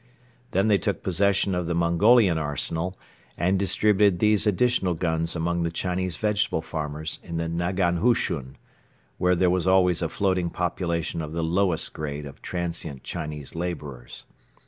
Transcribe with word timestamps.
Then 0.49 0.67
they 0.67 0.79
took 0.79 1.03
possession 1.03 1.53
of 1.53 1.67
the 1.67 1.75
Mongolian 1.75 2.39
arsenal 2.39 2.97
and 3.37 3.59
distributed 3.59 4.17
these 4.17 4.47
additional 4.47 4.95
guns 4.95 5.35
among 5.35 5.61
the 5.61 5.69
Chinese 5.69 6.17
vegetable 6.17 6.63
farmers 6.63 7.19
in 7.21 7.37
the 7.37 7.47
nagan 7.47 7.99
hushun, 7.99 8.55
where 9.19 9.35
there 9.35 9.51
was 9.51 9.67
always 9.67 10.01
a 10.01 10.09
floating 10.09 10.49
population 10.49 11.21
of 11.21 11.33
the 11.33 11.43
lowest 11.43 11.93
grade 11.93 12.25
of 12.25 12.41
transient 12.41 13.03
Chinese 13.03 13.53
laborers. 13.53 14.25